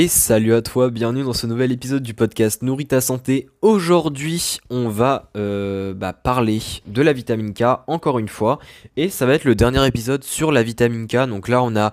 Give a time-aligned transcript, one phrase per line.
[0.00, 3.48] Et salut à toi, bienvenue dans ce nouvel épisode du podcast Nourris ta santé.
[3.62, 8.60] Aujourd'hui, on va euh, bah, parler de la vitamine K encore une fois.
[8.96, 11.26] Et ça va être le dernier épisode sur la vitamine K.
[11.26, 11.90] Donc là, on a,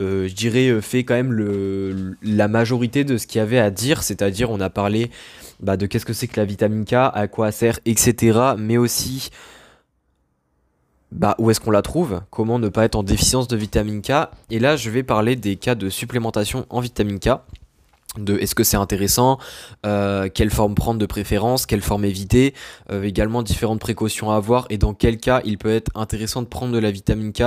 [0.00, 3.58] euh, je dirais, euh, fait quand même le, la majorité de ce qu'il y avait
[3.58, 4.04] à dire.
[4.04, 5.10] C'est-à-dire, on a parlé
[5.58, 8.38] bah, de qu'est-ce que c'est que la vitamine K, à quoi elle sert, etc.
[8.56, 9.30] Mais aussi
[11.12, 14.28] bah, où est-ce qu'on la trouve, comment ne pas être en déficience de vitamine K?
[14.50, 17.30] Et là, je vais parler des cas de supplémentation en vitamine K.
[18.16, 19.38] De est-ce que c'est intéressant,
[19.84, 22.54] euh, quelle forme prendre de préférence, quelle forme éviter,
[22.90, 26.46] euh, également différentes précautions à avoir et dans quel cas il peut être intéressant de
[26.46, 27.42] prendre de la vitamine K?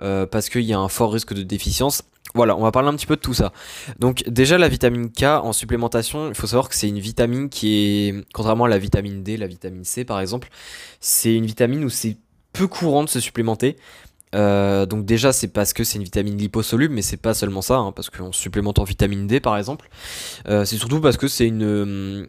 [0.00, 2.02] Euh, parce qu'il y a un fort risque de déficience.
[2.34, 3.52] Voilà, on va parler un petit peu de tout ça.
[3.98, 7.76] Donc déjà la vitamine K en supplémentation, il faut savoir que c'est une vitamine qui
[7.76, 10.48] est, contrairement à la vitamine D, la vitamine C par exemple,
[11.00, 12.16] c'est une vitamine où c'est
[12.58, 13.76] peu courant de se supplémenter.
[14.34, 17.76] Euh, donc déjà c'est parce que c'est une vitamine liposoluble, mais c'est pas seulement ça,
[17.76, 19.88] hein, parce qu'on supplémente en vitamine D par exemple.
[20.48, 22.26] Euh, c'est surtout parce que c'est une, euh,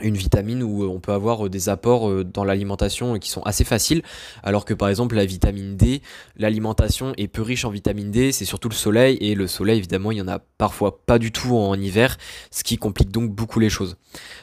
[0.00, 4.02] une vitamine où on peut avoir des apports dans l'alimentation qui sont assez faciles,
[4.42, 6.02] alors que par exemple la vitamine D,
[6.36, 10.10] l'alimentation est peu riche en vitamine D, c'est surtout le soleil, et le soleil évidemment
[10.10, 12.18] il y en a parfois pas du tout en hiver,
[12.50, 13.96] ce qui complique donc beaucoup les choses.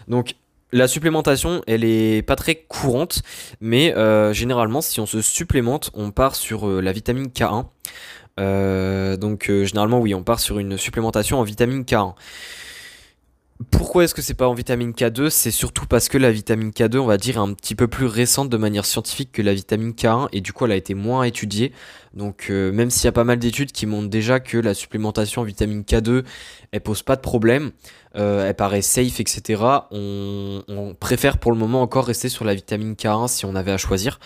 [0.08, 0.36] Donc
[0.72, 3.22] la supplémentation, elle est pas très courante,
[3.62, 7.66] mais euh, généralement, si on se supplémente, on part sur euh, la vitamine K1.
[8.40, 12.16] Euh, donc généralement, oui, on part sur une supplémentation en vitamine K1.
[13.72, 16.98] Pourquoi est-ce que c'est pas en vitamine K2 C'est surtout parce que la vitamine K2,
[16.98, 19.92] on va dire, est un petit peu plus récente de manière scientifique que la vitamine
[19.92, 21.72] K1 et du coup elle a été moins étudiée.
[22.16, 25.46] Donc même s'il y a pas mal d'études qui montrent déjà que la supplémentation en
[25.46, 26.24] vitamine K2,
[26.72, 27.72] elle pose pas de problème,
[28.18, 29.62] euh, elle paraît safe, etc.
[29.92, 33.78] On, préfère pour le moment encore rester sur la vitamine K1 si on avait à
[33.78, 34.20] choisir.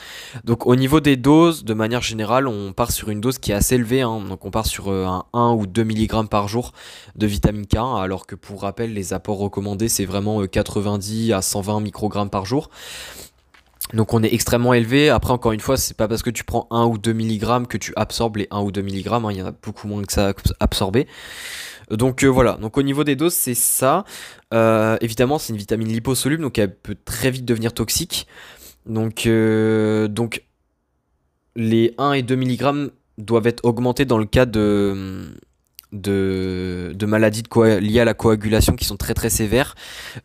[0.44, 3.56] Donc au niveau des doses, de manière générale, on part sur une dose qui est
[3.56, 4.02] assez élevée.
[4.02, 4.22] Hein.
[4.28, 6.74] Donc on part sur euh, un 1 ou 2 mg par jour
[7.16, 11.42] de vitamine K1, alors que pour rappel, les apports recommandés, c'est vraiment 90 euh, à
[11.42, 12.70] 120 microgrammes par jour.
[13.94, 15.10] Donc on est extrêmement élevé.
[15.10, 17.78] Après encore une fois, c'est pas parce que tu prends 1 ou 2 mg que
[17.78, 19.08] tu absorbes les 1 ou 2 mg.
[19.08, 19.32] Hein.
[19.32, 21.08] Il y en a beaucoup moins que ça à absorber.
[21.92, 24.06] Donc euh, voilà, donc au niveau des doses, c'est ça.
[24.54, 28.28] Euh, évidemment, c'est une vitamine liposoluble, donc elle peut très vite devenir toxique.
[28.86, 30.08] Donc, euh,
[31.56, 35.36] les 1 et 2 mg doivent être augmentés dans le cas de
[37.06, 37.44] maladies
[37.82, 39.76] liées à la coagulation qui sont très très sévères.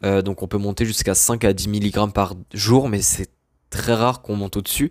[0.02, 3.30] donc on peut monter jusqu'à 5 à 10 mg par jour, mais c'est
[3.78, 4.90] très rare qu'on monte au-dessus.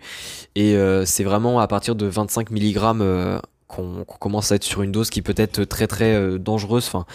[0.55, 3.39] Et c'est vraiment à partir de 25 mg
[3.73, 7.05] qu'on commence à être sur une dose qui peut être très très euh, dangereuse, enfin,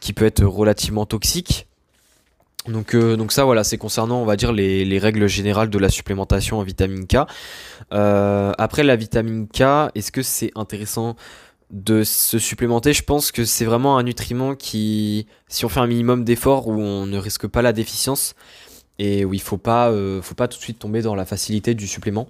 [0.00, 1.66] qui peut être relativement toxique.
[2.68, 5.88] Donc, euh, donc ça voilà, c'est concernant on va dire les, règles générales de la
[5.88, 7.18] supplémentation en vitamine K.
[7.92, 11.14] Euh, après la vitamine K, est-ce que c'est intéressant
[11.70, 12.92] de se supplémenter?
[12.92, 16.74] Je pense que c'est vraiment un nutriment qui, si on fait un minimum d'efforts, où
[16.74, 18.34] on ne risque pas la déficience
[18.98, 19.92] et où il faut pas,
[20.22, 22.28] faut pas tout de suite tomber dans la facilité du supplément.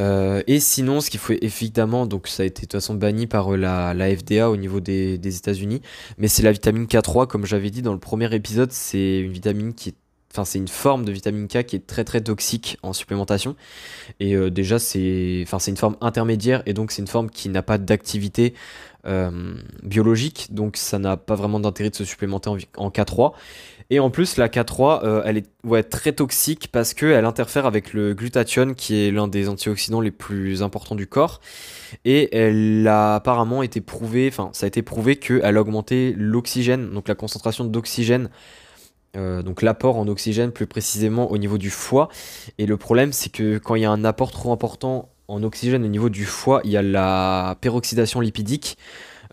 [0.00, 3.26] Euh, et sinon, ce qu'il faut évidemment, donc ça a été de toute façon banni
[3.26, 5.82] par euh, la, la FDA au niveau des, des États-Unis,
[6.18, 9.74] mais c'est la vitamine K3, comme j'avais dit dans le premier épisode, c'est une vitamine
[9.74, 9.94] qui est
[10.32, 13.54] Enfin, c'est une forme de vitamine K qui est très très toxique en supplémentation.
[14.18, 17.62] Et euh, déjà, c'est enfin, une forme intermédiaire et donc c'est une forme qui n'a
[17.62, 18.54] pas d'activité
[19.82, 20.54] biologique.
[20.54, 23.32] Donc ça n'a pas vraiment d'intérêt de se supplémenter en, en K3.
[23.92, 28.14] Et en plus, la K3, euh, elle est très toxique parce qu'elle interfère avec le
[28.14, 31.42] glutathione, qui est l'un des antioxydants les plus importants du corps.
[32.06, 36.90] Et elle a apparemment été prouvé, enfin, ça a été prouvé qu'elle a augmenté l'oxygène,
[36.90, 38.30] donc la concentration d'oxygène.
[39.16, 42.08] Euh, donc l'apport en oxygène plus précisément au niveau du foie.
[42.58, 45.84] Et le problème c'est que quand il y a un apport trop important en oxygène
[45.84, 48.76] au niveau du foie, il y a la peroxydation lipidique.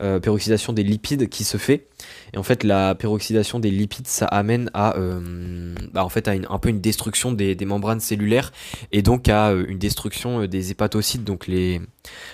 [0.01, 1.89] Euh, peroxydation des lipides qui se fait.
[2.34, 6.31] Et en fait, la peroxydation des lipides, ça amène à, euh, bah, en fait, à
[6.31, 8.53] un peu une destruction des, membranes cellulaires
[8.94, 11.81] et donc à euh, une destruction des hépatocytes, donc les,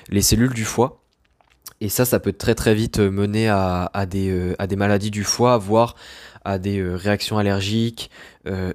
[0.10, 1.02] les cellules du foie.
[1.82, 5.58] Et ça, ça peut très très vite mener à, des, à des maladies du foie,
[5.58, 5.96] voire
[6.46, 8.10] à des réactions allergiques,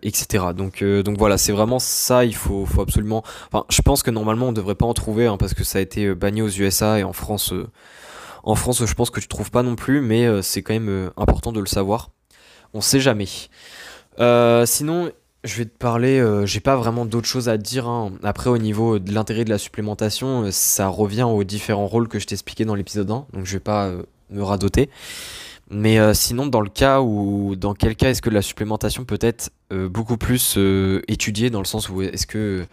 [0.02, 0.46] etc.
[0.54, 3.22] Donc, donc voilà, c'est vraiment ça, il faut, absolument...
[3.50, 5.78] Enfin, je pense que normalement on ne devrait pas en trouver, hein, parce que ça
[5.78, 7.54] a été banni aux USA et en France,
[8.42, 10.88] en France, je pense que tu trouves pas non plus, mais euh, c'est quand même
[10.88, 12.10] euh, important de le savoir.
[12.72, 13.28] On sait jamais.
[14.18, 15.10] Euh, sinon,
[15.44, 17.88] je vais te parler, j'ai pas vraiment d'autres choses à dire.
[17.88, 18.12] Hein.
[18.22, 22.26] Après, au niveau de l'intérêt de la supplémentation, ça revient aux différents rôles que je
[22.26, 23.90] t'expliquais dans l'épisode 1, donc je vais pas
[24.28, 24.90] me radoter.
[25.70, 29.50] Mais sinon, dans le cas où, dans quel cas est-ce que la supplémentation peut être
[29.70, 30.58] beaucoup plus
[31.06, 32.66] étudiée, dans le sens où est-ce que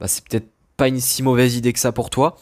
[0.00, 0.48] bah, c'est peut-être
[0.78, 2.36] pas une si mauvaise idée que ça pour toi.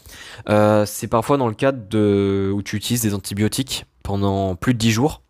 [0.48, 4.78] Euh, c'est parfois dans le cadre de, où tu utilises des antibiotiques pendant plus de
[4.78, 5.22] 10 jours.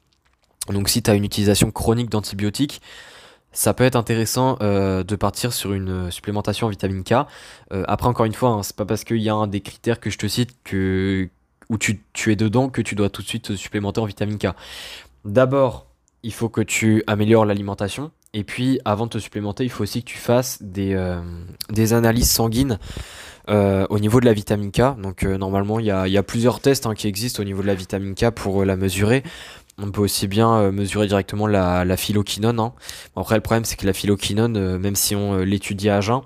[0.68, 2.82] Donc si tu as une utilisation chronique d'antibiotiques,
[3.52, 7.12] ça peut être intéressant euh, de partir sur une supplémentation en vitamine K.
[7.72, 10.00] Euh, après, encore une fois, hein, c'est pas parce qu'il y a un des critères
[10.00, 11.30] que je te cite que,
[11.70, 14.48] où tu, es dedans que tu dois tout de suite te supplémenter en vitamine K.
[15.24, 15.86] D'abord,
[16.22, 18.10] il faut que tu améliores l'alimentation.
[18.32, 21.20] Et puis, avant de te supplémenter, il faut aussi que tu fasses des, euh,
[21.70, 22.78] des analyses sanguines
[23.48, 25.00] au niveau de la vitamine K.
[25.00, 28.14] Donc, normalement, il y a, plusieurs tests hein, qui existent au niveau de la vitamine
[28.14, 29.22] K pour la mesurer.
[29.78, 32.58] On peut aussi bien euh, mesurer directement la, la phyloquinone.
[32.60, 32.72] Hein.
[33.14, 36.22] Après, le problème, c'est que la phyloquinone, euh, même si on euh, l'étudie à jeun,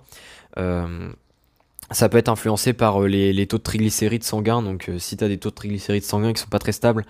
[1.91, 4.63] ça peut être influencé par les, taux de triglycérides sanguins.
[4.63, 7.05] Donc, si tu as des taux de triglycérides sanguins qui sont pas très stables,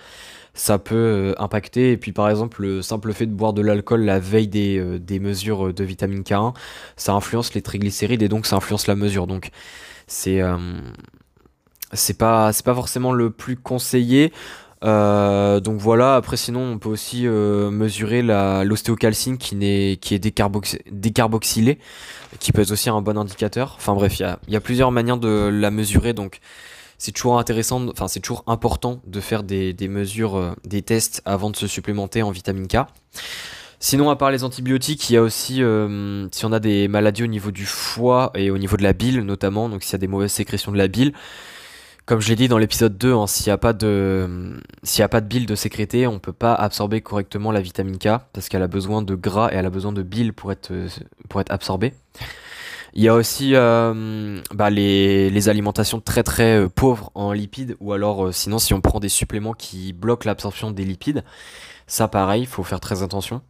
[0.55, 1.93] ça peut impacter.
[1.93, 5.73] Et puis, par exemple, le simple fait de boire de l'alcool la veille des, mesures
[5.75, 6.55] de vitamine K1,
[6.97, 9.27] ça influence les triglycérides et donc ça influence la mesure.
[9.27, 9.51] Donc,
[10.07, 10.41] c'est
[11.93, 14.33] c'est pas forcément le plus conseillé.
[14.83, 20.19] Euh, donc voilà, après sinon on peut aussi euh, mesurer l'ostéocalcine qui, est, qui est
[20.19, 21.79] décarboxylée,
[22.39, 23.75] qui peut être aussi un bon indicateur.
[23.77, 26.39] Enfin bref, il y a, plusieurs manières de la mesurer, donc
[26.97, 31.51] c'est toujours intéressant, enfin c'est toujours important de faire des, mesures, euh, des tests avant
[31.51, 32.79] de se supplémenter en vitamine K.
[33.83, 35.63] Sinon, à part les antibiotiques, il y a aussi,
[36.33, 39.23] si on a des maladies au niveau du foie et au niveau de la bile
[39.23, 41.15] notamment, donc s'il y a des mauvaises sécrétions de la bile,
[42.11, 45.09] comme je l'ai dit dans l'épisode 2, hein, s'il n'y a pas de s'il a
[45.09, 48.65] pas de bile de sécréter, on peut pas absorber correctement la vitamine K parce qu'elle
[48.65, 50.73] a besoin de gras et elle a besoin de bile pour être
[51.29, 51.95] pour être absorbée.
[52.95, 57.93] Il y a aussi euh, bah, les, alimentations très très euh, pauvres en lipides ou
[57.93, 61.23] alors euh, sinon si on prend des suppléments qui bloquent l'absorption des lipides,
[61.87, 63.41] ça pareil, il faut faire très attention.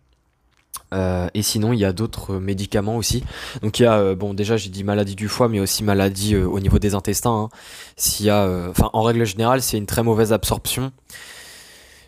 [0.92, 3.24] Euh, et sinon, il y a d'autres médicaments aussi.
[3.62, 6.34] Donc il y a, euh, bon, déjà j'ai dit maladie du foie, mais aussi maladie
[6.34, 7.30] euh, au niveau des intestins.
[7.30, 7.48] Hein.
[7.96, 10.92] S'il y a, enfin, en règle générale, a une très mauvaise absorption,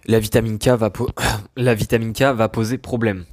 [0.06, 0.90] la vitamine K va,
[1.56, 3.24] la vitamine K va poser problème.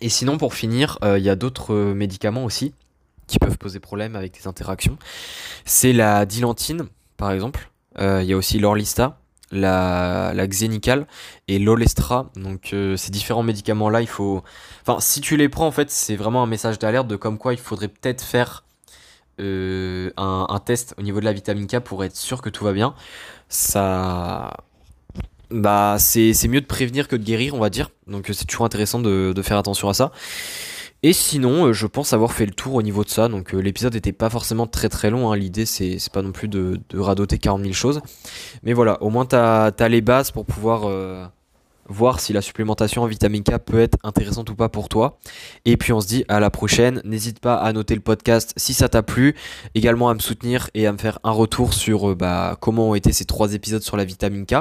[0.00, 2.74] Et sinon, pour finir, il y a d'autres médicaments aussi
[3.28, 4.98] qui peuvent poser problème avec des interactions.
[5.64, 6.86] C'est la dilantine,
[7.16, 7.70] par exemple.
[8.00, 9.21] Il y a aussi l'orlista
[9.52, 10.46] la, la
[11.48, 12.30] et l'Olestra.
[12.36, 14.42] Donc euh, ces différents médicaments-là, il faut...
[14.86, 17.52] Enfin, si tu les prends, en fait, c'est vraiment un message d'alerte de comme quoi
[17.52, 18.64] il faudrait peut-être faire
[19.40, 22.72] euh, un, test au niveau de la vitamine K pour être sûr que tout va
[22.72, 22.94] bien.
[23.48, 24.56] Ça...
[25.50, 27.90] Bah, c'est mieux de prévenir que de guérir, on va dire.
[28.06, 30.12] Donc c'est toujours intéressant de faire attention à ça.
[31.04, 33.28] Et sinon, euh, je pense avoir fait le tour au niveau de ça.
[33.28, 35.32] Donc euh, l'épisode n'était pas forcément très très long.
[35.32, 35.36] Hein.
[35.36, 38.00] L'idée, c'est pas non plus de, radoter 40 000 choses.
[38.62, 41.26] Mais voilà, au moins tu as, les bases pour pouvoir euh,
[41.88, 45.18] voir si la supplémentation en vitamine K peut être intéressante ou pas pour toi.
[45.64, 47.02] Et puis on se dit à la prochaine.
[47.04, 49.34] N'hésite pas à noter le podcast si ça t'a plu.
[49.74, 53.10] Également à me soutenir et à me faire un retour sur bah, comment ont été
[53.10, 54.54] ces trois épisodes sur la vitamine K.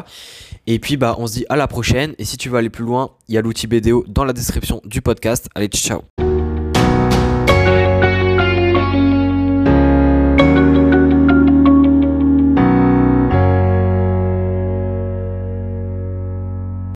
[0.66, 2.16] Et puis bah on se dit à la prochaine.
[2.18, 4.82] Et si tu veux aller plus loin, il y a l'outil BDO dans la description
[4.86, 5.48] du podcast.
[5.54, 6.02] Allez, ciao